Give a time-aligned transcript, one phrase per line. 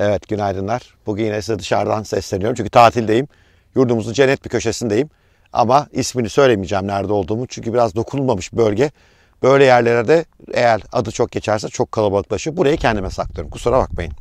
[0.00, 0.94] Evet günaydınlar.
[1.06, 3.28] Bugün yine size dışarıdan sesleniyorum çünkü tatildeyim.
[3.74, 5.10] Yurdumuzun cennet bir köşesindeyim.
[5.52, 8.90] Ama ismini söylemeyeceğim nerede olduğumu çünkü biraz dokunulmamış bölge.
[9.42, 10.24] Böyle yerlerde
[10.54, 12.56] eğer adı çok geçerse çok kalabalıklaşıyor.
[12.56, 14.12] Burayı kendime saklıyorum kusura bakmayın.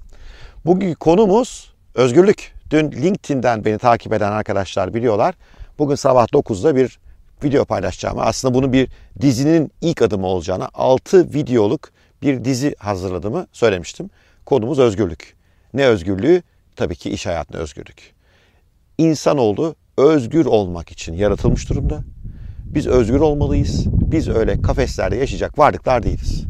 [0.66, 2.54] Bugün konumuz özgürlük.
[2.70, 5.36] Dün LinkedIn'den beni takip eden arkadaşlar biliyorlar.
[5.78, 7.00] Bugün sabah 9'da bir
[7.44, 8.18] video paylaşacağım.
[8.20, 8.90] Aslında bunu bir
[9.22, 11.90] dizinin ilk adımı olacağını 6 videoluk
[12.22, 14.10] bir dizi hazırladığımı söylemiştim.
[14.46, 15.39] Konumuz özgürlük.
[15.74, 16.42] Ne özgürlüğü?
[16.76, 18.14] Tabii ki iş hayatında özgürlük.
[18.98, 22.02] İnsanoğlu özgür olmak için yaratılmış durumda.
[22.66, 23.86] Biz özgür olmalıyız.
[23.88, 26.44] Biz öyle kafeslerde yaşayacak varlıklar değiliz.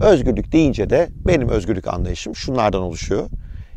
[0.00, 3.30] Özgürlük deyince de benim özgürlük anlayışım şunlardan oluşuyor.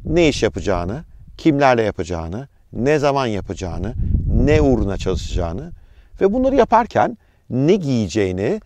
[0.06, 1.04] Ne iş yapacağını,
[1.38, 3.94] kimlerle yapacağını, ne zaman yapacağını,
[4.34, 5.72] ne uğruna çalışacağını
[6.22, 7.18] ve bunları yaparken
[7.50, 8.62] ne giyeceğini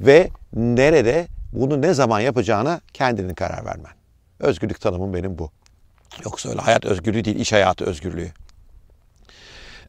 [0.00, 3.92] ve nerede bunu ne zaman yapacağına kendinin karar vermen.
[4.40, 5.50] Özgürlük tanımım benim bu.
[6.24, 8.32] Yoksa öyle hayat özgürlüğü değil, iş hayatı özgürlüğü.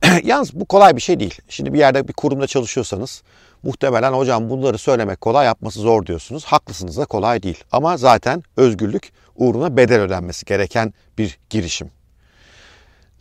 [0.23, 1.41] Yalnız bu kolay bir şey değil.
[1.49, 3.23] Şimdi bir yerde bir kurumda çalışıyorsanız
[3.63, 6.45] muhtemelen hocam bunları söylemek kolay yapması zor diyorsunuz.
[6.45, 7.63] Haklısınız da kolay değil.
[7.71, 11.91] Ama zaten özgürlük uğruna bedel ödenmesi gereken bir girişim.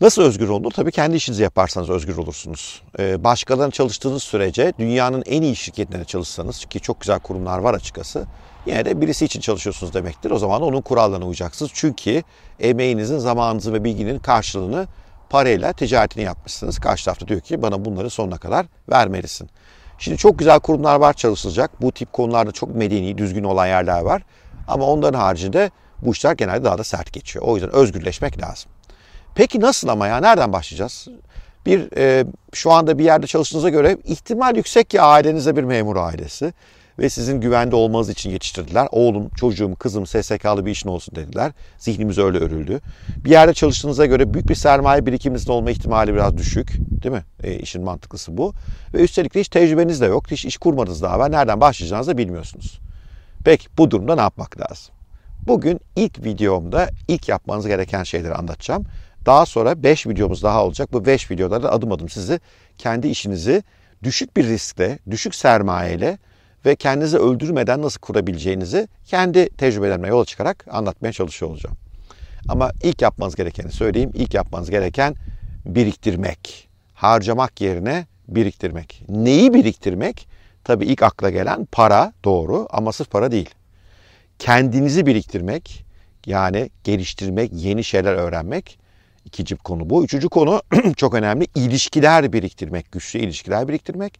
[0.01, 0.71] Nasıl özgür olunur?
[0.71, 2.81] Tabii kendi işinizi yaparsanız özgür olursunuz.
[2.99, 8.25] Ee, başkalarının çalıştığınız sürece dünyanın en iyi şirketlerinde çalışsanız ki çok güzel kurumlar var açıkçası.
[8.65, 10.31] Yine de birisi için çalışıyorsunuz demektir.
[10.31, 11.71] O zaman onun kurallarına uyacaksınız.
[11.73, 12.23] Çünkü
[12.59, 14.87] emeğinizin, zamanınızın ve bilginin karşılığını
[15.29, 16.79] parayla ticaretini yapmışsınız.
[16.79, 19.49] Karşı tarafta diyor ki bana bunları sonuna kadar vermelisin.
[19.97, 21.81] Şimdi çok güzel kurumlar var çalışılacak.
[21.81, 24.21] Bu tip konularda çok medeni, düzgün olan yerler var.
[24.67, 27.45] Ama onların haricinde bu işler genelde daha da sert geçiyor.
[27.45, 28.71] O yüzden özgürleşmek lazım.
[29.35, 30.17] Peki nasıl ama ya?
[30.17, 31.07] Nereden başlayacağız?
[31.65, 36.53] Bir e, şu anda bir yerde çalıştığınıza göre ihtimal yüksek ki ailenizde bir memur ailesi
[36.99, 38.87] ve sizin güvende olmanız için yetiştirdiler.
[38.91, 41.51] Oğlum, çocuğum, kızım SSK'lı bir işin olsun dediler.
[41.77, 42.81] Zihnimiz öyle örüldü.
[43.25, 46.73] Bir yerde çalıştığınıza göre büyük bir sermaye birikiminizin olma ihtimali biraz düşük.
[47.03, 47.23] Değil mi?
[47.43, 48.53] E, işin mantıklısı bu.
[48.93, 50.31] Ve üstelik de hiç tecrübeniz de yok.
[50.31, 51.29] Hiç iş kurmadınız daha evvel.
[51.29, 52.79] Nereden başlayacağınızı da bilmiyorsunuz.
[53.45, 54.95] Peki bu durumda ne yapmak lazım?
[55.47, 58.85] Bugün ilk videomda ilk yapmanız gereken şeyleri anlatacağım.
[59.25, 60.93] Daha sonra 5 videomuz daha olacak.
[60.93, 62.39] Bu 5 videoda da adım adım sizi
[62.77, 63.63] kendi işinizi
[64.03, 66.17] düşük bir riskle, düşük sermayeyle
[66.65, 71.77] ve kendinizi öldürmeden nasıl kurabileceğinizi kendi tecrübelerime yola çıkarak anlatmaya çalışıyor olacağım.
[72.49, 74.11] Ama ilk yapmanız gerekeni söyleyeyim.
[74.13, 75.15] İlk yapmanız gereken
[75.65, 76.69] biriktirmek.
[76.93, 79.03] Harcamak yerine biriktirmek.
[79.09, 80.27] Neyi biriktirmek?
[80.63, 83.49] Tabii ilk akla gelen para doğru ama sırf para değil.
[84.39, 85.85] Kendinizi biriktirmek
[86.25, 88.79] yani geliştirmek, yeni şeyler öğrenmek.
[89.25, 90.03] İkinci konu bu.
[90.03, 90.61] Üçüncü konu
[90.97, 91.47] çok önemli.
[91.55, 94.19] İlişkiler biriktirmek, güçlü ilişkiler biriktirmek.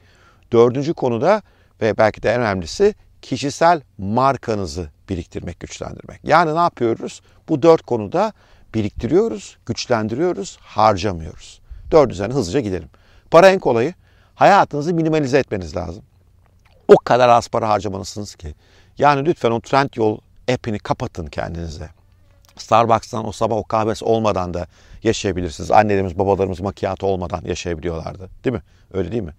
[0.52, 1.42] Dördüncü konu da
[1.82, 6.20] ve belki de en önemlisi kişisel markanızı biriktirmek, güçlendirmek.
[6.24, 7.22] Yani ne yapıyoruz?
[7.50, 8.34] Bu dört konuda
[8.74, 11.62] biriktiriyoruz, güçlendiriyoruz, harcamıyoruz.
[11.92, 12.90] Dört üzerine hızlıca gidelim.
[13.32, 13.94] Para en kolayı.
[14.36, 16.04] Hayatınızı minimalize etmeniz lazım.
[16.88, 18.56] O kadar az para harcamalısınız ki.
[18.98, 20.18] Yani lütfen o trend yol
[20.54, 21.90] app'ini kapatın kendinize.
[22.58, 24.68] Starbucks'tan o sabah o kahvesi olmadan da
[25.04, 25.72] yaşayabilirsiniz.
[25.72, 28.30] Annelerimiz, babalarımız makiyato olmadan yaşayabiliyorlardı.
[28.44, 28.62] Değil mi?
[28.94, 29.34] Öyle değil mi?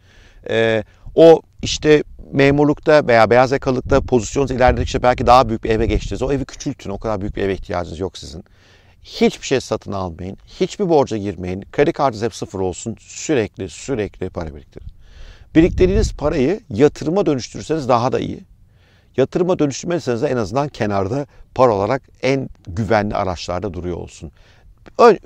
[0.49, 2.03] Ee, o işte
[2.33, 6.23] memurlukta veya beyaz yakalılıkta pozisyonunuz ilerledikçe belki daha büyük bir eve geçtiniz.
[6.23, 6.91] O evi küçültün.
[6.91, 8.45] O kadar büyük bir eve ihtiyacınız yok sizin.
[9.03, 10.37] Hiçbir şey satın almayın.
[10.47, 11.61] Hiçbir borca girmeyin.
[11.73, 12.97] Kredi kartınız hep sıfır olsun.
[12.99, 14.89] Sürekli sürekli para biriktirin.
[15.55, 18.41] Biriktirdiğiniz parayı yatırıma dönüştürürseniz daha da iyi.
[19.17, 24.33] Yatırıma dönüştürmezseniz de en azından kenarda para olarak en güvenli araçlarda duruyor olsun.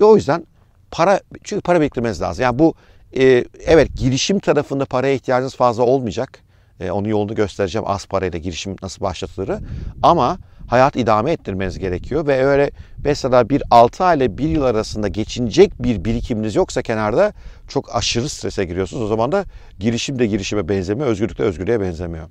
[0.01, 0.47] O yüzden
[0.91, 2.43] para çünkü para biriktirmeniz lazım.
[2.43, 2.73] Yani bu
[3.15, 6.39] e, evet girişim tarafında paraya ihtiyacınız fazla olmayacak.
[6.79, 9.59] E, onun yolunu göstereceğim az parayla girişim nasıl başlatılır.
[10.03, 10.37] Ama
[10.67, 12.71] hayat idame ettirmeniz gerekiyor ve öyle
[13.03, 17.33] mesela bir 6 ay ile 1 yıl arasında geçinecek bir birikiminiz yoksa kenarda
[17.67, 19.03] çok aşırı strese giriyorsunuz.
[19.03, 19.45] O zaman da
[19.79, 22.29] girişim de girişime benzemiyor, özgürlük de özgürlüğe benzemiyor.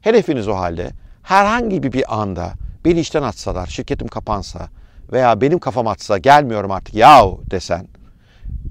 [0.00, 0.90] Hedefiniz o halde
[1.22, 2.52] herhangi bir anda
[2.84, 4.68] beni işten atsalar, şirketim kapansa
[5.12, 7.86] veya benim kafam atsa gelmiyorum artık yahu desen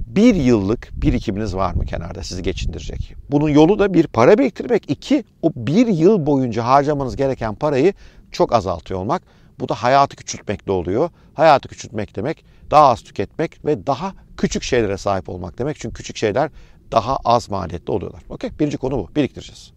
[0.10, 3.16] bir yıllık birikiminiz var mı kenarda sizi geçindirecek?
[3.32, 4.92] Bunun yolu da bir para biriktirmek.
[4.92, 7.94] iki o bir yıl boyunca harcamanız gereken parayı
[8.32, 9.22] çok azaltıyor olmak.
[9.60, 11.10] Bu da hayatı küçültmekle oluyor.
[11.34, 15.80] Hayatı küçültmek demek daha az tüketmek ve daha küçük şeylere sahip olmak demek.
[15.80, 16.50] Çünkü küçük şeyler
[16.92, 18.22] daha az maliyetli oluyorlar.
[18.30, 18.50] Okey?
[18.60, 19.10] Birinci konu bu.
[19.16, 19.72] Biriktireceğiz.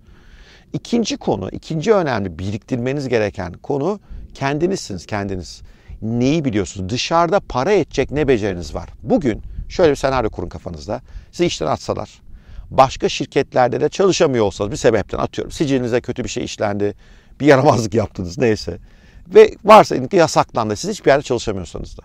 [0.72, 4.00] İkinci konu, ikinci önemli biriktirmeniz gereken konu
[4.34, 5.62] kendinizsiniz, kendiniz.
[6.02, 6.88] Neyi biliyorsunuz?
[6.88, 8.88] Dışarıda para edecek ne beceriniz var?
[9.02, 11.00] Bugün şöyle bir senaryo kurun kafanızda.
[11.30, 12.22] Sizi işten atsalar,
[12.70, 15.52] başka şirketlerde de çalışamıyor olsanız bir sebepten atıyorum.
[15.52, 16.94] Sicilinize kötü bir şey işlendi,
[17.40, 18.78] bir yaramazlık yaptınız neyse.
[19.34, 22.02] Ve varsa ki yasaklandı, siz hiçbir yerde çalışamıyorsanız da.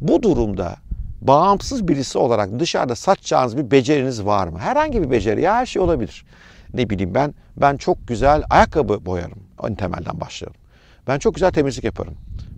[0.00, 0.76] Bu durumda
[1.20, 4.58] bağımsız birisi olarak dışarıda satacağınız bir beceriniz var mı?
[4.58, 6.24] Herhangi bir beceri ya her şey olabilir.
[6.74, 9.38] Ne bileyim ben ben çok güzel ayakkabı boyarım.
[9.68, 10.60] En temelden başlayalım.
[11.06, 12.14] Ben çok güzel temizlik yaparım.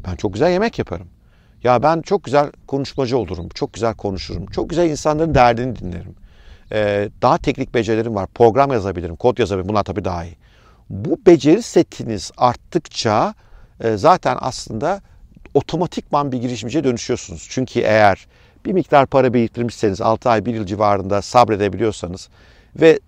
[0.06, 1.08] Ben çok güzel yemek yaparım.
[1.66, 3.48] Ya ben çok güzel konuşmacı olurum.
[3.48, 4.46] Çok güzel konuşurum.
[4.46, 6.14] Çok güzel insanların derdini dinlerim.
[6.72, 8.26] Ee, daha teknik becerilerim var.
[8.34, 9.68] Program yazabilirim, kod yazabilirim.
[9.68, 10.36] Bunlar tabii daha iyi.
[10.90, 13.34] Bu beceri setiniz arttıkça
[13.80, 15.00] e, zaten aslında
[15.54, 17.46] otomatikman bir girişimciye dönüşüyorsunuz.
[17.50, 18.26] Çünkü eğer
[18.64, 22.28] bir miktar para biriktirmişseniz 6 ay 1 yıl civarında sabredebiliyorsanız
[22.80, 23.00] ve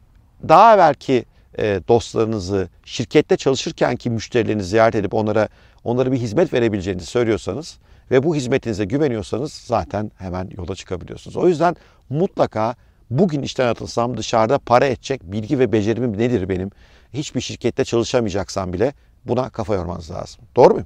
[0.49, 1.25] daha evvelki
[1.58, 5.49] e, dostlarınızı şirkette çalışırkenki müşterilerinizi ziyaret edip onlara
[5.84, 7.78] onlara bir hizmet verebileceğinizi söylüyorsanız
[8.10, 11.37] ve bu hizmetinize güveniyorsanız zaten hemen yola çıkabiliyorsunuz.
[11.37, 11.76] O yüzden
[12.10, 12.75] mutlaka
[13.10, 16.70] bugün işten atılsam dışarıda para edecek bilgi ve becerimim nedir benim?
[17.14, 18.93] Hiçbir şirkette çalışamayacaksam bile
[19.25, 20.40] buna kafa yormanız lazım.
[20.56, 20.81] Doğru mu?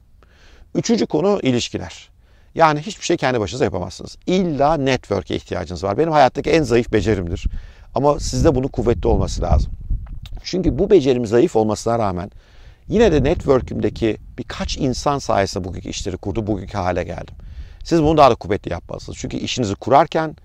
[0.74, 2.10] Üçüncü konu ilişkiler.
[2.54, 4.16] Yani hiçbir şey kendi başınıza yapamazsınız.
[4.26, 5.98] İlla network'e ihtiyacınız var.
[5.98, 7.44] Benim hayattaki en zayıf becerimdir.
[7.94, 9.72] Ama sizde bunun kuvvetli olması lazım.
[10.42, 12.30] Çünkü bu becerim zayıf olmasına rağmen
[12.93, 17.35] yine de network'ümdeki birkaç insan sayesinde bugünkü işleri kurdu, bugünkü hale geldim.
[17.85, 19.19] Siz bunu daha da kuvvetli yapmalısınız.
[19.19, 20.37] Çünkü işinizi kurarken,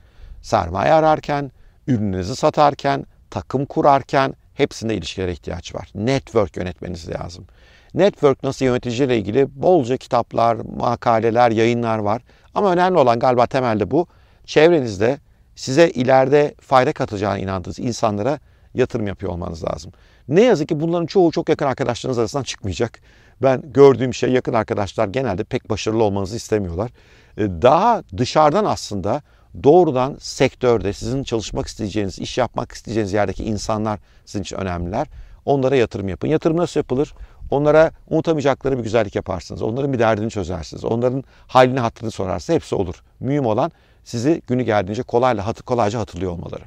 [0.42, 1.52] sermaye ararken,
[1.88, 5.90] ürününüzü satarken, takım kurarken hepsinde ilişkilere ihtiyaç var.
[5.96, 7.46] Network yönetmeniz lazım.
[7.94, 12.22] Network nasıl yöneticiyle ilgili bolca kitaplar, makaleler, yayınlar var.
[12.56, 14.08] Ama önemli olan galiba temelde bu.
[14.46, 15.18] Çevrenizde
[15.56, 18.40] size ileride fayda katacağına inandığınız insanlara
[18.78, 19.92] yatırım yapıyor olmanız lazım.
[20.28, 23.00] Ne yazık ki bunların çoğu çok yakın arkadaşlarınız arasından çıkmayacak.
[23.42, 26.92] Ben gördüğüm şey yakın arkadaşlar genelde pek başarılı olmanızı istemiyorlar.
[27.38, 29.22] Ee, daha dışarıdan aslında
[29.64, 35.08] doğrudan sektörde sizin çalışmak isteyeceğiniz, iş yapmak isteyeceğiniz yerdeki insanlar sizin için önemliler.
[35.46, 36.28] Onlara yatırım yapın.
[36.28, 37.14] Yatırım nasıl yapılır?
[37.52, 39.62] Onlara unutamayacakları bir güzellik yaparsınız.
[39.62, 40.86] Onların bir derdini çözersiniz.
[40.86, 42.56] Onların halini hatırını sorarsınız.
[42.56, 43.04] Hepsi olur.
[43.20, 43.72] Mühim olan
[44.04, 46.64] sizi günü geldiğince kolayla, kolayca hatırlıyor olmaları.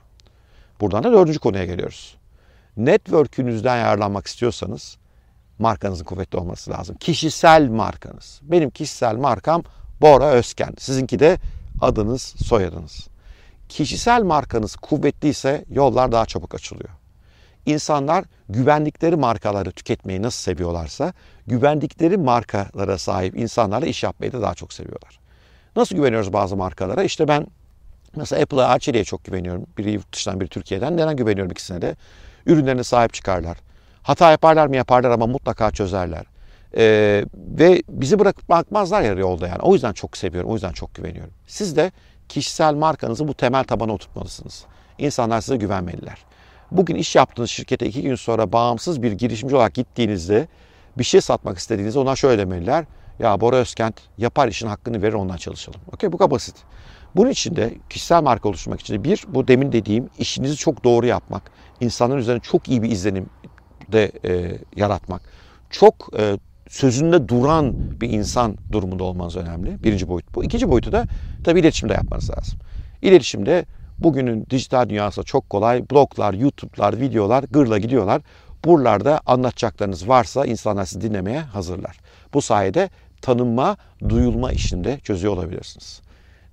[0.81, 2.17] Buradan da dördüncü konuya geliyoruz.
[2.77, 4.99] Network'ünüzden yararlanmak istiyorsanız
[5.59, 6.97] markanızın kuvvetli olması lazım.
[6.97, 8.41] Kişisel markanız.
[8.43, 9.63] Benim kişisel markam
[10.01, 10.75] Bora Özken.
[10.79, 11.39] Sizinki de
[11.81, 13.09] adınız, soyadınız.
[13.69, 16.91] Kişisel markanız kuvvetliyse yollar daha çabuk açılıyor.
[17.67, 21.13] İnsanlar güvendikleri markaları tüketmeyi nasıl seviyorlarsa
[21.47, 25.21] güvendikleri markalara sahip insanlarla iş yapmayı da daha çok seviyorlar.
[25.77, 27.03] Nasıl güveniyoruz bazı markalara?
[27.03, 27.47] İşte ben
[28.17, 29.67] mesela Apple'a, Arçelik'e çok güveniyorum.
[29.79, 30.97] Biri yurt dışından biri Türkiye'den.
[30.97, 31.97] Neden güveniyorum ikisine de?
[32.47, 33.59] Ürünlerine sahip çıkarlar.
[34.03, 36.25] Hata yaparlar mı yaparlar ama mutlaka çözerler.
[36.77, 39.63] Ee, ve bizi bırakıp bakmazlar ya yolda yani.
[39.63, 40.51] O yüzden çok seviyorum.
[40.51, 41.33] O yüzden çok güveniyorum.
[41.47, 41.93] Siz de
[42.29, 44.65] kişisel markanızı bu temel tabana oturtmalısınız.
[44.99, 46.19] İnsanlar size güvenmeliler.
[46.71, 50.49] Bugün iş yaptığınız şirkete iki gün sonra bağımsız bir girişimci olarak gittiğinizde
[50.99, 52.85] bir şey satmak istediğinizde ona şöyle demeliler.
[53.19, 55.81] Ya Bora Özkent yapar işin hakkını verir ondan çalışalım.
[55.93, 56.57] Okey bu kadar basit.
[57.17, 61.07] Bunun için de kişisel marka oluşturmak için de bir bu demin dediğim işinizi çok doğru
[61.07, 61.43] yapmak,
[61.81, 63.27] insanların üzerine çok iyi bir izlenim
[63.93, 65.23] de e, yaratmak,
[65.71, 69.85] çok e, sözünde duran bir insan durumunda olmanız önemli.
[69.85, 70.45] Birinci boyut bu.
[70.45, 71.05] İkinci boyutu da
[71.45, 72.59] tabii iletişimde yapmanız lazım.
[73.03, 73.65] İletişimde
[73.99, 78.23] bugünün dijital dünyasında çok kolay bloglar, YouTube'lar, videolar gırla gidiyorlar.
[78.65, 81.99] Buralarda anlatacaklarınız varsa insanlar sizi dinlemeye hazırlar.
[82.35, 82.91] Bu sayede
[83.23, 83.77] tanınma,
[84.09, 86.01] duyulma işinde çözüyor olabilirsiniz.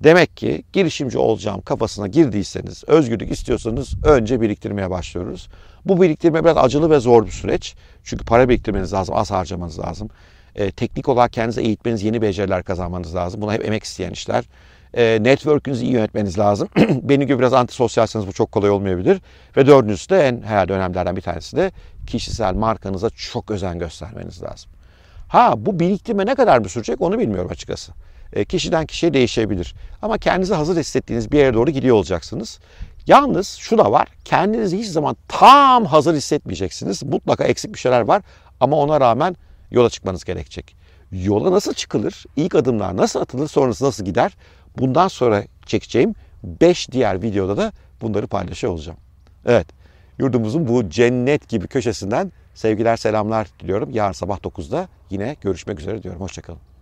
[0.04, 5.50] Demek ki girişimci olacağım kafasına girdiyseniz, özgürlük istiyorsanız önce biriktirmeye başlıyoruz.
[5.86, 7.76] Bu biriktirme biraz acılı ve zor bir süreç.
[8.04, 10.10] Çünkü para biriktirmeniz lazım, az harcamanız lazım.
[10.56, 13.42] E, teknik olarak kendinize eğitmeniz, yeni beceriler kazanmanız lazım.
[13.42, 14.44] Buna hep emek isteyen işler.
[14.94, 16.70] E, network'ünüzü iyi yönetmeniz lazım.
[17.02, 19.22] Benim gibi biraz antisosyalseniz bu çok kolay olmayabilir.
[19.58, 21.72] Ve dördüncüsü de en herhalde önemlilerden bir tanesi de
[22.08, 24.72] kişisel markanıza çok özen göstermeniz lazım.
[25.28, 27.92] Ha bu biriktirme ne kadar mı sürecek onu bilmiyorum açıkçası.
[28.34, 29.76] E, kişiden kişiye değişebilir.
[30.02, 32.60] Ama kendinizi hazır hissettiğiniz bir yere doğru gidiyor olacaksınız.
[33.08, 34.08] Yalnız şu da var.
[34.26, 37.04] Kendinizi hiç zaman tam hazır hissetmeyeceksiniz.
[37.04, 38.22] Mutlaka eksik bir şeyler var
[38.60, 39.36] ama ona rağmen
[39.72, 40.76] yola çıkmanız gerekecek.
[41.12, 42.26] Yola nasıl çıkılır?
[42.36, 43.48] İlk adımlar nasıl atılır?
[43.48, 44.38] Sonrası nasıl gider?
[44.78, 49.00] Bundan sonra çekeceğim 5 diğer videoda da bunları paylaşıyor olacağım.
[49.46, 49.68] Evet.
[50.20, 53.90] Yurdumuzun bu cennet gibi köşesinden sevgiler selamlar diliyorum.
[53.92, 56.22] Yarın sabah 9'da yine görüşmek üzere diyorum.
[56.22, 56.77] Hoşçakalın.